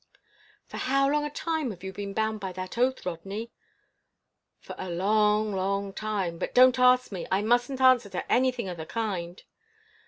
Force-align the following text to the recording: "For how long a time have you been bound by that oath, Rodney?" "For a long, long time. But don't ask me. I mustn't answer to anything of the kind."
"For 0.65 0.77
how 0.77 1.07
long 1.11 1.25
a 1.25 1.29
time 1.29 1.69
have 1.69 1.83
you 1.83 1.93
been 1.93 2.15
bound 2.15 2.39
by 2.39 2.53
that 2.53 2.75
oath, 2.75 3.05
Rodney?" 3.05 3.51
"For 4.59 4.73
a 4.79 4.89
long, 4.89 5.53
long 5.53 5.93
time. 5.93 6.39
But 6.39 6.55
don't 6.55 6.79
ask 6.79 7.11
me. 7.11 7.27
I 7.29 7.43
mustn't 7.43 7.79
answer 7.81 8.09
to 8.09 8.31
anything 8.31 8.67
of 8.67 8.77
the 8.77 8.87
kind." 8.87 9.43